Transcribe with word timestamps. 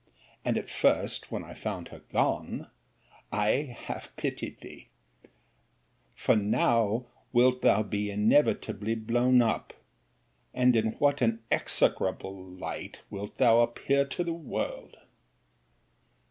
And 0.43 0.57
at 0.57 0.67
first 0.67 1.31
when 1.31 1.43
I 1.43 1.53
found 1.53 1.89
her 1.89 1.99
gone, 2.11 2.71
I 3.31 3.77
half 3.85 4.15
pitied 4.15 4.59
thee; 4.61 4.89
for 6.15 6.35
now 6.35 7.05
wilt 7.31 7.61
thou 7.61 7.83
be 7.83 8.09
inevitably 8.09 8.95
blown 8.95 9.43
up: 9.43 9.73
and 10.55 10.75
in 10.75 10.93
what 10.93 11.21
an 11.21 11.43
execrable 11.51 12.35
light 12.43 13.01
wilt 13.11 13.37
thou 13.37 13.59
appear 13.59 14.03
to 14.05 14.21
all 14.23 14.25
the 14.25 14.33
world! 14.33 14.97